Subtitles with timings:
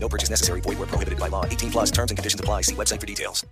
[0.00, 0.60] No purchase necessary.
[0.60, 1.44] Void where prohibited by law.
[1.44, 2.62] 18 plus terms and conditions apply.
[2.62, 3.44] See website for details.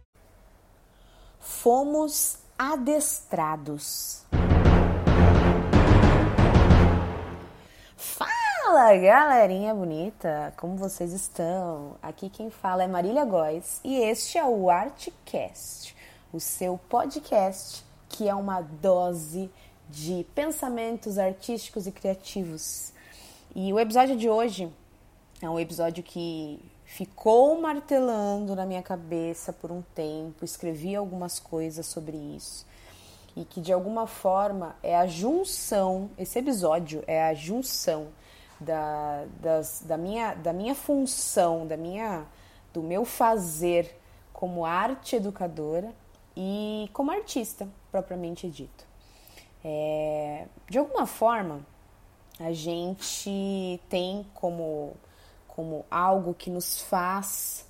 [1.41, 4.25] Fomos adestrados.
[7.97, 10.53] Fala, galerinha bonita!
[10.57, 11.97] Como vocês estão?
[12.03, 15.95] Aqui quem fala é Marília Góes e este é o Artcast,
[16.33, 19.51] o seu podcast que é uma dose
[19.89, 22.93] de pensamentos artísticos e criativos.
[23.55, 24.71] E o episódio de hoje
[25.43, 31.87] é um episódio que ficou martelando na minha cabeça por um tempo, escrevi algumas coisas
[31.87, 32.67] sobre isso.
[33.37, 38.09] E que de alguma forma é a junção, esse episódio é a junção
[38.59, 42.25] da, das, da, minha, da minha função, da minha,
[42.73, 43.95] do meu fazer
[44.33, 45.93] como arte educadora
[46.37, 48.87] e como artista, propriamente dito.
[49.65, 51.61] É, de alguma forma,
[52.39, 54.95] a gente tem como,
[55.57, 57.65] como algo que nos faz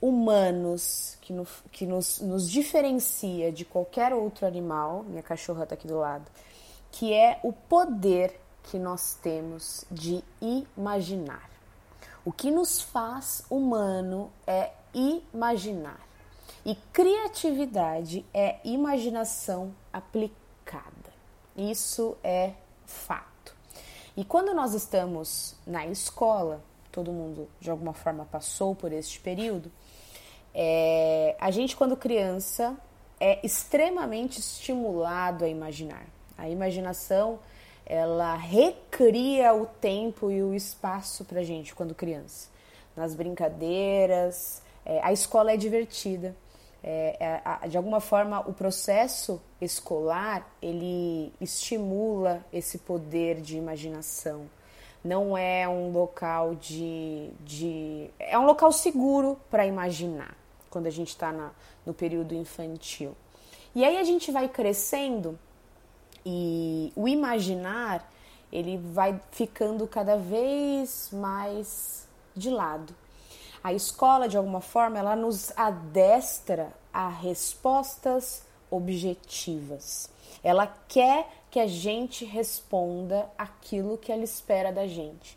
[0.00, 5.88] humanos, que, no, que nos, nos diferencia de qualquer outro animal, minha cachorra está aqui
[5.88, 6.30] do lado,
[6.92, 11.48] que é o poder que nós temos de imaginar.
[12.24, 16.00] O que nos faz humano é imaginar.
[16.64, 21.08] E criatividade é imaginação aplicada.
[21.56, 22.52] Isso é
[22.84, 23.56] fato.
[24.16, 26.62] E quando nós estamos na escola,
[26.98, 29.70] todo mundo de alguma forma passou por este período,
[30.52, 32.76] é, a gente, quando criança,
[33.20, 36.04] é extremamente estimulado a imaginar.
[36.36, 37.38] A imaginação
[37.86, 42.48] ela recria o tempo e o espaço para gente quando criança.
[42.96, 46.34] Nas brincadeiras, é, a escola é divertida.
[46.82, 54.57] É, é, a, de alguma forma, o processo escolar ele estimula esse poder de imaginação.
[55.08, 60.36] Não é um local de, de é um local seguro para imaginar
[60.68, 61.32] quando a gente está
[61.86, 63.16] no período infantil.
[63.74, 65.38] E aí a gente vai crescendo
[66.26, 68.06] e o imaginar,
[68.52, 72.94] ele vai ficando cada vez mais de lado.
[73.64, 80.10] A escola, de alguma forma, ela nos adestra a respostas objetivas.
[80.44, 85.36] Ela quer que a gente responda aquilo que ela espera da gente.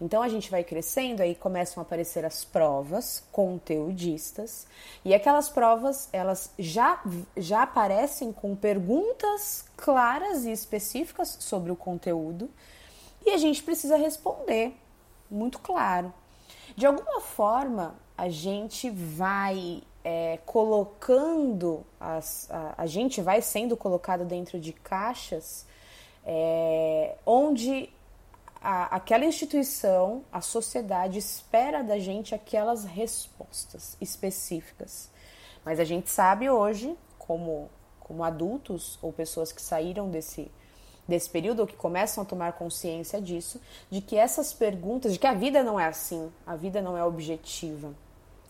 [0.00, 4.66] Então a gente vai crescendo, aí começam a aparecer as provas conteudistas,
[5.04, 7.00] e aquelas provas, elas já,
[7.36, 12.50] já aparecem com perguntas claras e específicas sobre o conteúdo,
[13.24, 14.76] e a gente precisa responder,
[15.30, 16.12] muito claro.
[16.76, 24.24] De alguma forma, a gente vai é, colocando, as, a, a, gente vai sendo colocado
[24.24, 25.66] dentro de caixas
[26.26, 27.88] é, onde
[28.60, 35.10] a, aquela instituição, a sociedade espera da gente aquelas respostas específicas.
[35.64, 40.52] Mas a gente sabe hoje, como, como adultos ou pessoas que saíram desse,
[41.08, 43.58] desse período ou que começam a tomar consciência disso,
[43.90, 47.02] de que essas perguntas, de que a vida não é assim, a vida não é
[47.02, 47.94] objetiva.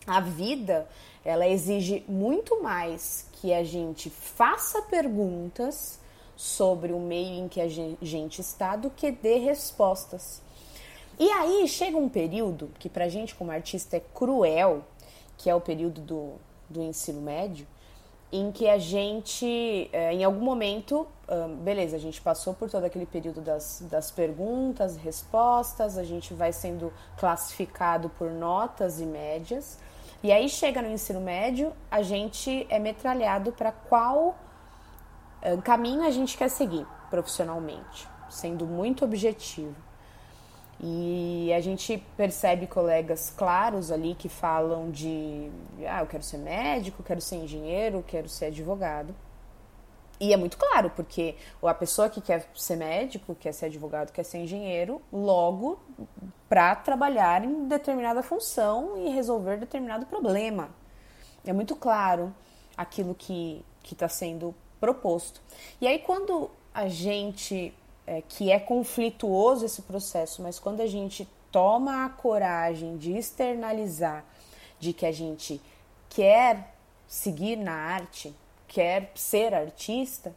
[0.06, 0.86] A vida,
[1.24, 5.98] ela exige muito mais que a gente faça perguntas
[6.36, 10.42] sobre o meio em que a gente está do que dê respostas.
[11.18, 14.84] E aí chega um período que pra gente como artista é cruel,
[15.38, 16.32] que é o período do,
[16.68, 17.66] do ensino médio,
[18.32, 21.06] em que a gente, é, em algum momento,
[21.62, 26.52] beleza, a gente passou por todo aquele período das, das perguntas, respostas, a gente vai
[26.52, 29.78] sendo classificado por notas e médias,
[30.22, 34.36] e aí chega no ensino médio, a gente é metralhado para qual
[35.62, 39.83] caminho a gente quer seguir profissionalmente, sendo muito objetivo.
[40.80, 45.50] E a gente percebe colegas claros ali que falam de
[45.88, 49.14] ah, eu quero ser médico, quero ser engenheiro, quero ser advogado.
[50.20, 54.24] E é muito claro, porque a pessoa que quer ser médico, quer ser advogado, quer
[54.24, 55.80] ser engenheiro, logo
[56.48, 60.70] para trabalhar em determinada função e resolver determinado problema.
[61.44, 62.34] É muito claro
[62.76, 65.40] aquilo que está sendo proposto.
[65.80, 67.74] E aí, quando a gente,
[68.06, 74.24] é, que é conflituoso esse processo, mas quando a gente toma a coragem de externalizar
[74.78, 75.60] de que a gente
[76.10, 76.74] quer
[77.06, 78.34] seguir na arte,
[78.68, 80.34] quer ser artista,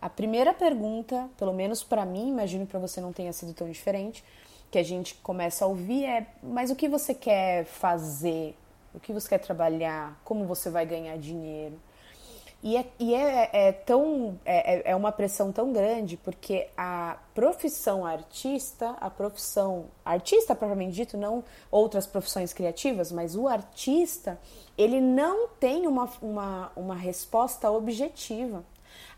[0.00, 4.24] a primeira pergunta, pelo menos para mim, imagino para você não tenha sido tão diferente,
[4.68, 8.56] que a gente começa a ouvir é: mas o que você quer fazer?
[8.92, 10.20] O que você quer trabalhar?
[10.24, 11.78] Como você vai ganhar dinheiro?
[12.62, 17.18] E é, e é, é tão é, é, é uma pressão tão grande porque a
[17.34, 21.42] profissão artista, a profissão artista propriamente dito, não
[21.72, 24.38] outras profissões criativas, mas o artista,
[24.78, 28.64] ele não tem uma, uma, uma resposta objetiva.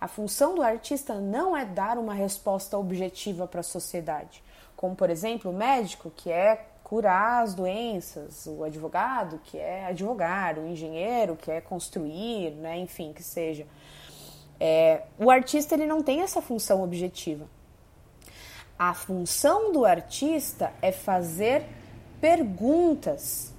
[0.01, 4.43] A função do artista não é dar uma resposta objetiva para a sociedade.
[4.75, 10.61] Como, por exemplo, o médico, que é curar as doenças, o advogado que é advogar,
[10.61, 13.67] o engenheiro que é construir, né, enfim, que seja.
[14.61, 17.49] É, o artista ele não tem essa função objetiva.
[18.79, 21.67] A função do artista é fazer
[22.21, 23.53] perguntas.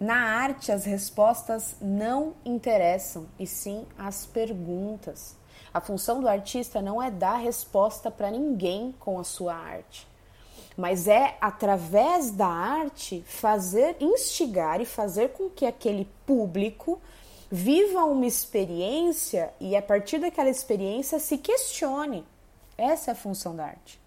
[0.00, 5.36] Na arte, as respostas não interessam, e sim as perguntas.
[5.74, 10.08] A função do artista não é dar resposta para ninguém com a sua arte
[10.78, 17.02] mas é através da arte fazer, instigar e fazer com que aquele público
[17.50, 22.24] viva uma experiência e a partir daquela experiência se questione.
[22.76, 24.00] Essa é a função da arte.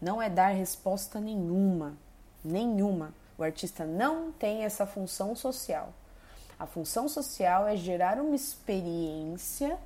[0.00, 1.96] Não é dar resposta nenhuma,
[2.44, 3.14] nenhuma.
[3.38, 5.94] O artista não tem essa função social.
[6.58, 9.78] A função social é gerar uma experiência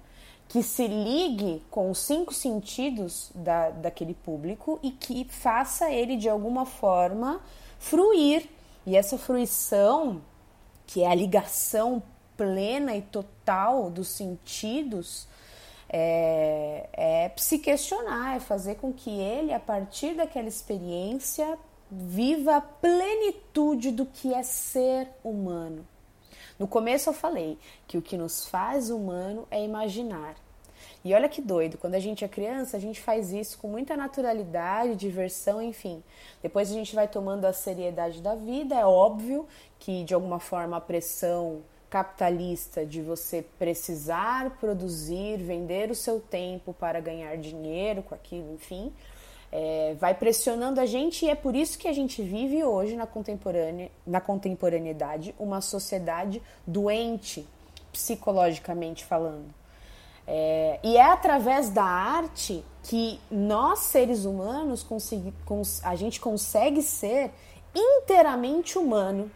[0.48, 6.28] que se ligue com os cinco sentidos da, daquele público e que faça ele de
[6.28, 7.40] alguma forma
[7.78, 8.48] fruir.
[8.86, 10.20] E essa fruição,
[10.86, 12.02] que é a ligação
[12.36, 15.26] plena e total dos sentidos,
[15.88, 21.58] é, é se questionar, é fazer com que ele, a partir daquela experiência,
[21.90, 25.86] viva a plenitude do que é ser humano.
[26.58, 30.36] No começo eu falei que o que nos faz humano é imaginar.
[31.04, 33.96] E olha que doido, quando a gente é criança, a gente faz isso com muita
[33.96, 36.02] naturalidade, diversão, enfim.
[36.42, 39.46] Depois a gente vai tomando a seriedade da vida, é óbvio
[39.78, 46.72] que de alguma forma a pressão capitalista de você precisar produzir, vender o seu tempo
[46.72, 48.92] para ganhar dinheiro com aquilo, enfim,
[49.56, 53.06] é, vai pressionando a gente e é por isso que a gente vive hoje na,
[54.04, 57.46] na contemporaneidade uma sociedade doente,
[57.92, 59.54] psicologicamente falando.
[60.26, 66.82] É, e é através da arte que nós, seres humanos, consegui, cons, a gente consegue
[66.82, 67.30] ser
[67.72, 69.30] inteiramente humano.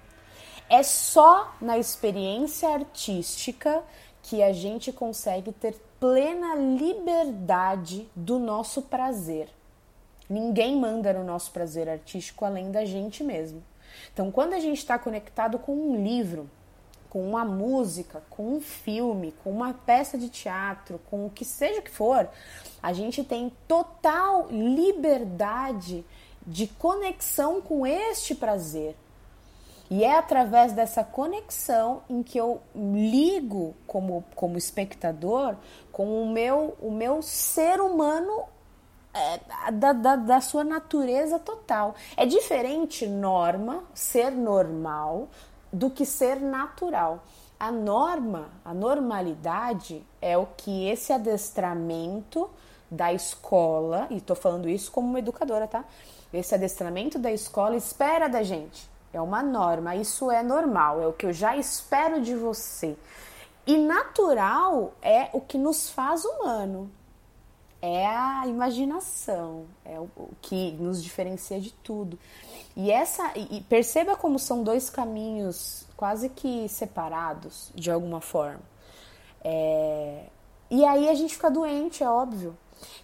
[0.68, 3.84] É só na experiência artística
[4.20, 9.48] que a gente consegue ter plena liberdade do nosso prazer.
[10.28, 13.62] Ninguém manda no nosso prazer artístico além da gente mesmo.
[14.12, 16.48] Então, quando a gente está conectado com um livro,
[17.08, 21.80] com uma música, com um filme, com uma peça de teatro, com o que seja
[21.80, 22.28] que for,
[22.82, 26.04] a gente tem total liberdade
[26.46, 28.94] de conexão com este prazer.
[29.90, 35.56] E é através dessa conexão em que eu ligo como, como espectador
[35.90, 38.44] com o meu, o meu ser humano
[39.14, 41.94] é, da, da, da sua natureza total.
[42.16, 45.28] É diferente norma, ser normal,
[45.72, 47.22] do que ser natural.
[47.58, 52.48] A norma, a normalidade é o que esse adestramento
[52.90, 55.84] da escola, e estou falando isso como uma educadora, tá?
[56.32, 58.88] Esse adestramento da escola espera da gente.
[59.12, 62.96] É uma norma, isso é normal, é o que eu já espero de você.
[63.66, 66.90] E natural é o que nos faz humano
[67.80, 70.08] é a imaginação, é o,
[70.42, 72.18] que nos diferencia de tudo.
[72.76, 78.62] E essa e perceba como são dois caminhos quase que separados de alguma forma.
[79.42, 80.24] É,
[80.70, 82.56] e aí a gente fica doente, é óbvio.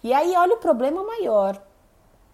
[0.03, 1.61] E aí olha o problema maior.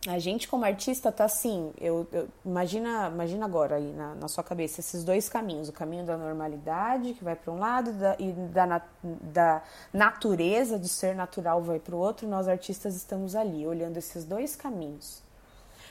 [0.07, 4.43] A gente como artista tá assim, eu, eu imagina, imagina agora aí na, na, sua
[4.43, 8.31] cabeça esses dois caminhos, o caminho da normalidade que vai para um lado da, e
[8.31, 12.27] da, da natureza de ser natural vai para o outro.
[12.27, 15.21] Nós artistas estamos ali olhando esses dois caminhos,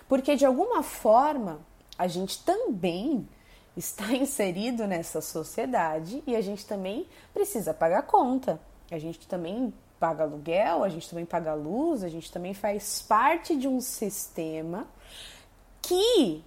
[0.08, 1.60] porque de alguma forma
[1.96, 3.28] a gente também
[3.76, 8.60] está inserido nessa sociedade e a gente também precisa pagar conta.
[8.90, 13.54] A gente também paga aluguel, a gente também paga luz, a gente também faz parte
[13.54, 14.88] de um sistema
[15.82, 16.42] que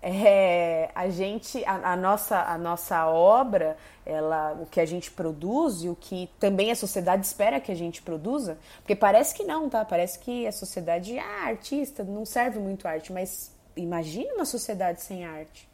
[0.00, 5.82] é, a gente, a, a, nossa, a nossa obra, ela, o que a gente produz
[5.82, 9.68] e o que também a sociedade espera que a gente produza, porque parece que não,
[9.68, 9.84] tá?
[9.84, 15.24] Parece que a sociedade, ah, artista, não serve muito arte, mas imagine uma sociedade sem
[15.24, 15.68] arte.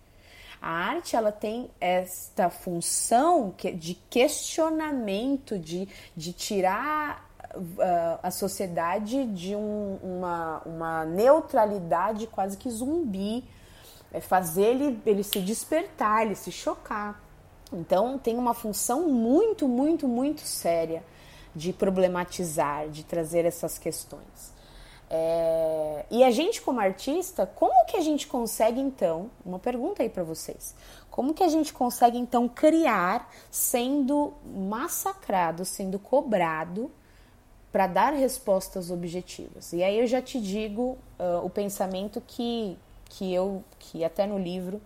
[0.61, 9.57] A arte ela tem esta função de questionamento, de, de tirar uh, a sociedade de
[9.57, 13.45] um, uma, uma neutralidade quase que zumbi,
[14.13, 17.21] é fazer ele, ele se despertar, ele se chocar.
[17.73, 21.03] Então tem uma função muito, muito, muito séria
[21.55, 24.60] de problematizar, de trazer essas questões.
[25.11, 26.07] É...
[26.09, 29.29] E a gente, como artista, como que a gente consegue então?
[29.45, 30.75] Uma pergunta aí para vocês.
[31.11, 36.91] Como que a gente consegue então criar sendo massacrado, sendo cobrado
[37.73, 39.73] para dar respostas objetivas?
[39.73, 44.39] E aí eu já te digo uh, o pensamento que, que eu, que até no
[44.39, 44.81] livro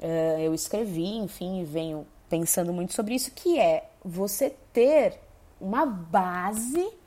[0.00, 5.18] uh, eu escrevi, enfim, venho pensando muito sobre isso, que é você ter
[5.60, 6.99] uma base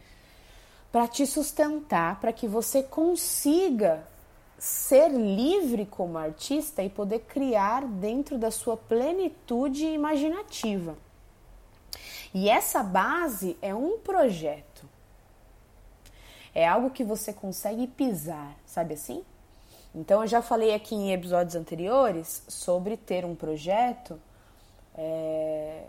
[0.93, 4.05] para te sustentar, para que você consiga
[4.59, 10.95] ser livre como artista e poder criar dentro da sua plenitude imaginativa.
[12.31, 14.87] E essa base é um projeto.
[16.53, 19.23] É algo que você consegue pisar, sabe assim?
[19.95, 24.21] Então eu já falei aqui em episódios anteriores sobre ter um projeto
[24.93, 25.85] é,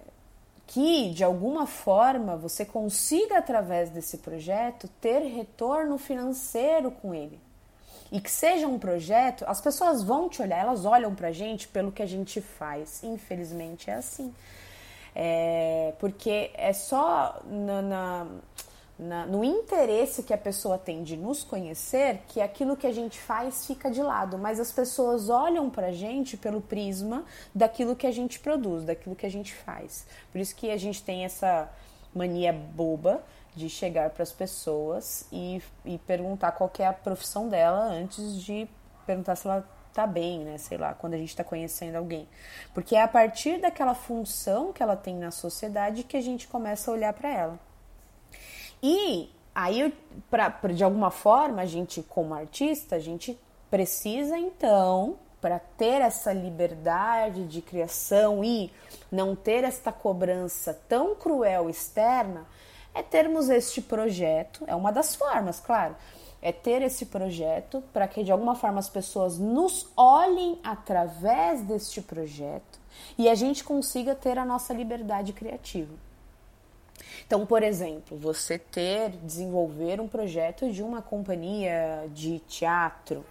[0.66, 7.38] que de alguma forma você consiga através desse projeto ter retorno financeiro com ele.
[8.10, 11.90] E que seja um projeto, as pessoas vão te olhar, elas olham pra gente pelo
[11.90, 13.02] que a gente faz.
[13.02, 14.32] Infelizmente é assim.
[15.14, 18.26] É, porque é só na, na
[18.98, 23.18] na, no interesse que a pessoa tem de nos conhecer, que aquilo que a gente
[23.18, 27.24] faz fica de lado, mas as pessoas olham pra gente pelo prisma
[27.54, 30.06] daquilo que a gente produz, daquilo que a gente faz.
[30.30, 31.68] Por isso que a gente tem essa
[32.14, 33.22] mania boba
[33.54, 38.68] de chegar para as pessoas e, e perguntar qual é a profissão dela antes de
[39.06, 40.58] perguntar se ela tá bem, né?
[40.58, 42.28] Sei lá, quando a gente está conhecendo alguém.
[42.72, 46.90] Porque é a partir daquela função que ela tem na sociedade que a gente começa
[46.90, 47.58] a olhar para ela.
[48.86, 49.94] E aí,
[50.30, 56.02] pra, pra, de alguma forma, a gente, como artista, a gente precisa então, para ter
[56.02, 58.70] essa liberdade de criação e
[59.10, 62.46] não ter esta cobrança tão cruel externa,
[62.92, 65.96] é termos este projeto, é uma das formas, claro,
[66.42, 72.02] é ter esse projeto para que de alguma forma as pessoas nos olhem através deste
[72.02, 72.78] projeto
[73.16, 76.03] e a gente consiga ter a nossa liberdade criativa.
[77.26, 83.24] Então, por exemplo, você ter, desenvolver um projeto de uma companhia de teatro,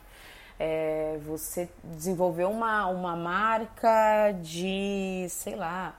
[0.59, 5.95] é, você desenvolver uma, uma marca de, sei lá,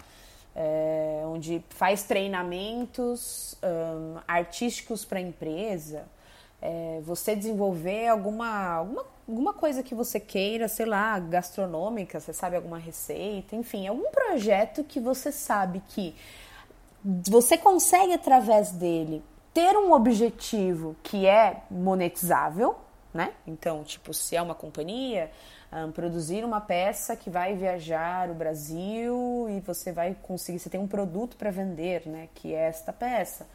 [0.54, 6.04] é, onde faz treinamentos um, artísticos para a empresa,
[6.62, 12.56] é, você desenvolver alguma, alguma, alguma coisa que você queira, sei lá, gastronômica, você sabe
[12.56, 16.14] alguma receita, enfim, algum projeto que você sabe que
[17.04, 22.76] você consegue através dele ter um objetivo que é monetizável,
[23.12, 23.32] né?
[23.46, 25.30] Então, tipo, se é uma companhia,
[25.70, 30.80] um, produzir uma peça que vai viajar o Brasil e você vai conseguir, você tem
[30.80, 32.28] um produto para vender, né?
[32.34, 33.46] Que é esta peça.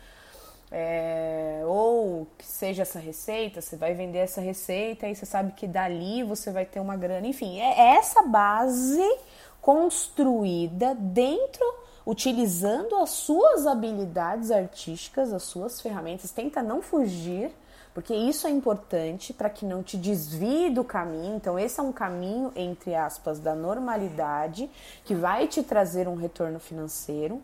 [0.71, 5.67] É, ou que seja essa receita, você vai vender essa receita e você sabe que
[5.67, 7.25] dali você vai ter uma grana.
[7.25, 9.17] Enfim, é essa base
[9.59, 11.65] construída dentro
[12.09, 17.51] utilizando as suas habilidades artísticas, as suas ferramentas, tenta não fugir,
[17.93, 21.35] porque isso é importante para que não te desvie do caminho.
[21.35, 24.67] Então, esse é um caminho, entre aspas, da normalidade,
[25.05, 27.43] que vai te trazer um retorno financeiro.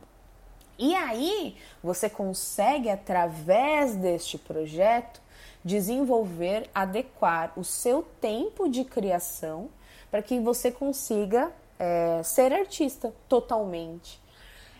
[0.79, 5.21] E aí, você consegue, através deste projeto,
[5.63, 9.69] desenvolver, adequar o seu tempo de criação
[10.09, 14.24] para que você consiga é, ser artista totalmente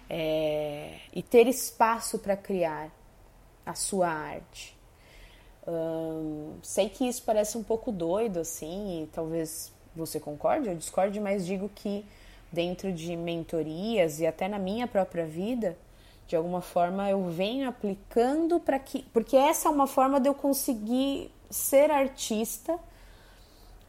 [0.10, 2.90] é, e ter espaço para criar
[3.66, 4.76] a sua arte.
[6.62, 11.46] Sei que isso parece um pouco doido assim, e talvez você concorde ou discorde, mas
[11.46, 12.06] digo que
[12.52, 15.78] dentro de mentorias e até na minha própria vida,
[16.28, 19.04] de alguma forma eu venho aplicando para que.
[19.12, 22.80] Porque essa é uma forma de eu conseguir ser artista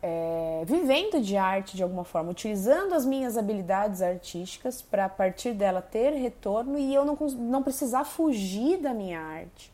[0.03, 5.53] é, vivendo de arte de alguma forma, utilizando as minhas habilidades artísticas para a partir
[5.53, 9.73] dela ter retorno e eu não, não precisar fugir da minha arte.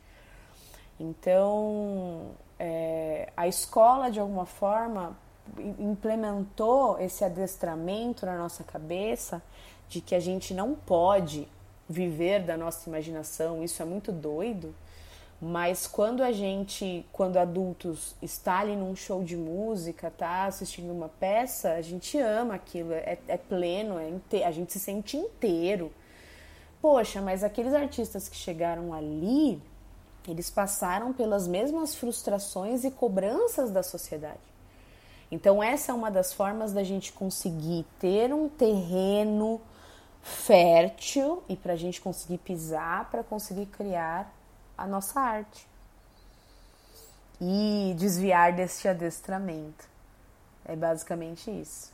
[0.99, 5.17] Então, é, a escola de alguma forma
[5.79, 9.43] implementou esse adestramento na nossa cabeça
[9.89, 11.49] de que a gente não pode
[11.89, 14.75] viver da nossa imaginação, isso é muito doido,
[15.45, 21.09] Mas quando a gente, quando adultos, está ali num show de música, tá assistindo uma
[21.09, 25.91] peça, a gente ama aquilo, é, é pleno, é inte- a gente se sente inteiro.
[26.81, 29.61] Poxa, mas aqueles artistas que chegaram ali,
[30.29, 34.39] eles passaram pelas mesmas frustrações e cobranças da sociedade.
[35.29, 39.61] Então, essa é uma das formas da gente conseguir ter um terreno
[40.23, 44.33] fértil e para a gente conseguir pisar, para conseguir criar
[44.77, 45.67] a nossa arte
[47.41, 49.89] e desviar deste adestramento.
[50.65, 51.93] É basicamente isso.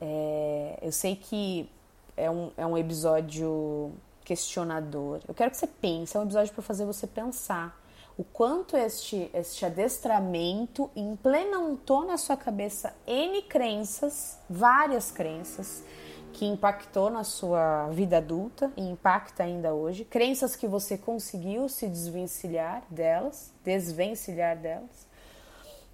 [0.00, 1.70] É, eu sei que
[2.16, 3.92] é um, é um episódio
[4.24, 5.20] questionador.
[5.26, 7.78] Eu quero que você pense, é um episódio para fazer você pensar
[8.18, 15.84] o quanto este, este adestramento implementou na sua cabeça N crenças, várias crenças,
[16.32, 20.04] que impactou na sua vida adulta e impacta ainda hoje.
[20.04, 25.06] Crenças que você conseguiu se desvencilhar delas, desvencilhar delas,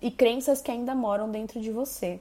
[0.01, 2.21] e crenças que ainda moram dentro de você.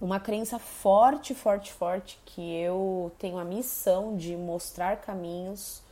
[0.00, 5.82] Uma crença forte, forte, forte que eu tenho a missão de mostrar caminhos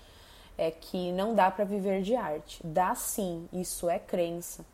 [0.57, 2.61] é que não dá para viver de arte.
[2.65, 4.65] Dá sim, isso é crença.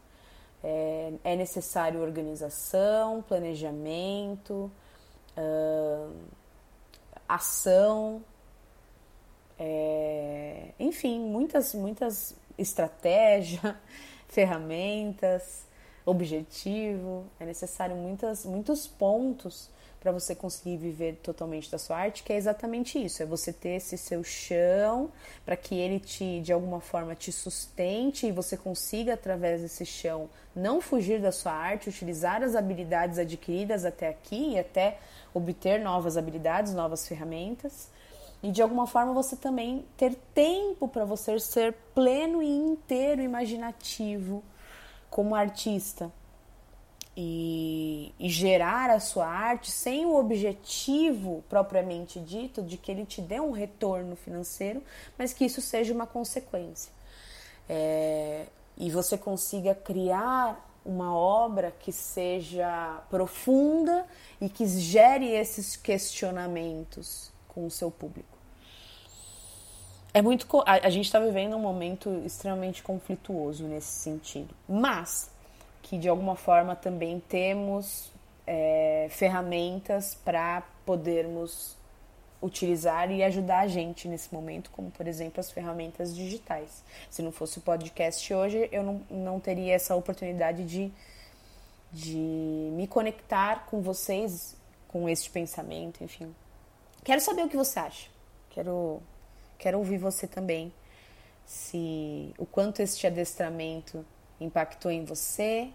[0.62, 4.70] É, é necessário organização, planejamento,
[5.36, 6.01] uh,
[7.28, 8.22] ação,
[9.58, 13.74] é, enfim, muitas, muitas estratégias,
[14.28, 15.66] ferramentas,
[16.04, 17.24] objetivo.
[17.38, 19.70] É necessário muitas, muitos pontos
[20.02, 23.76] para você conseguir viver totalmente da sua arte, que é exatamente isso, é você ter
[23.76, 25.12] esse seu chão
[25.44, 30.28] para que ele te de alguma forma te sustente e você consiga através desse chão
[30.56, 34.98] não fugir da sua arte, utilizar as habilidades adquiridas até aqui e até
[35.32, 37.88] obter novas habilidades, novas ferramentas.
[38.42, 44.42] E de alguma forma você também ter tempo para você ser pleno e inteiro imaginativo
[45.08, 46.10] como artista
[47.16, 53.20] e, e, gerar a sua arte sem o objetivo propriamente dito de que ele te
[53.20, 54.82] dê um retorno financeiro,
[55.18, 56.90] mas que isso seja uma consequência.
[57.68, 58.46] É,
[58.78, 64.06] e você consiga criar uma obra que seja profunda
[64.40, 68.38] e que gere esses questionamentos com o seu público.
[70.14, 70.46] É muito.
[70.66, 75.31] A, a gente está vivendo um momento extremamente conflituoso nesse sentido, mas
[75.92, 78.10] que de alguma forma também temos
[78.46, 81.76] é, ferramentas para podermos
[82.40, 86.82] utilizar e ajudar a gente nesse momento, como por exemplo as ferramentas digitais.
[87.10, 90.90] Se não fosse o podcast hoje, eu não, não teria essa oportunidade de,
[91.92, 94.56] de me conectar com vocês,
[94.88, 96.34] com este pensamento, enfim.
[97.04, 98.08] Quero saber o que você acha.
[98.48, 99.02] Quero,
[99.58, 100.72] quero ouvir você também.
[101.44, 104.02] Se o quanto este adestramento
[104.40, 105.70] impactou em você,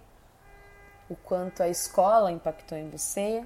[1.09, 3.43] o quanto a escola impactou em você.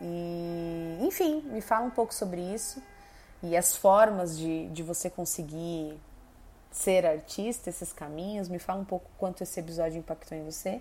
[0.00, 2.82] E, enfim, me fala um pouco sobre isso
[3.42, 5.98] e as formas de, de você conseguir
[6.70, 8.48] ser artista, esses caminhos.
[8.48, 10.80] Me fala um pouco quanto esse episódio impactou em você.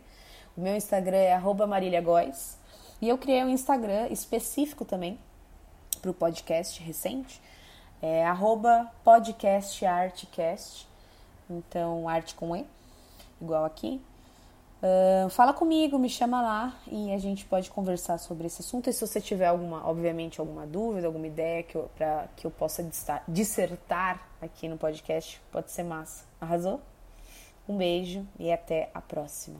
[0.55, 1.35] O meu Instagram é
[1.67, 2.57] maríliagóis
[3.01, 5.17] e eu criei um Instagram específico também
[6.01, 7.41] para o podcast recente,
[8.01, 8.25] é
[9.03, 10.87] podcastartcast,
[11.49, 12.65] então arte com E,
[13.41, 14.01] igual aqui.
[14.81, 18.89] Uh, fala comigo, me chama lá e a gente pode conversar sobre esse assunto.
[18.89, 22.51] E se você tiver alguma, obviamente, alguma dúvida, alguma ideia que eu, pra, que eu
[22.51, 22.87] possa
[23.27, 26.25] dissertar aqui no podcast, pode ser massa.
[26.39, 26.79] Arrasou?
[27.67, 29.59] Um beijo e até a próxima.